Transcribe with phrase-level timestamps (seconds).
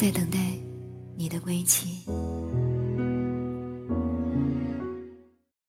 [0.00, 0.38] 在等待
[1.14, 2.06] 你的归期。